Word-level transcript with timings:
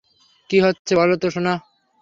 কী 0.49 0.57
হচ্ছে 0.59 0.91
বল 0.95 1.09
তো, 1.17 1.27
সোনা? 1.31 1.53